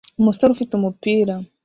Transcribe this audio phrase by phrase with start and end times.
[0.19, 1.33] Umusore ufite umupira